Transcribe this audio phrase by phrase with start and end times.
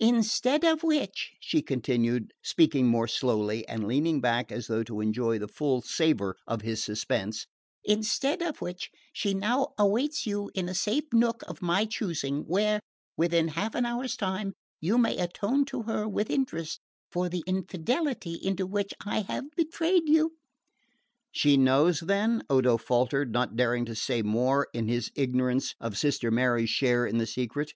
[0.00, 5.38] Instead of which," she continued, speaking more slowly, and leaning back as though to enjoy
[5.38, 7.46] the full savour of his suspense,
[7.84, 12.80] "instead of which she now awaits you in a safe nook of my choosing, where,
[13.16, 16.80] within half an hour's time, you may atone to her with interest
[17.12, 20.32] for the infidelity into which I have betrayed you."
[21.30, 26.32] "She knows, then?" Odo faltered, not daring to say more in his ignorance of Sister
[26.32, 27.74] Mary's share in the secret.